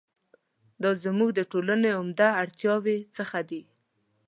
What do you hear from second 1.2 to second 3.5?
د ټولنو عمده اړتیاوو څخه